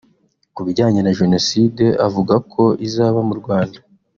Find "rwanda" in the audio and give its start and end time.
3.39-3.77